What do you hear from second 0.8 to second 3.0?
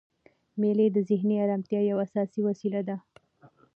د ذهني ارامتیا یوه اساسي وسیله ده.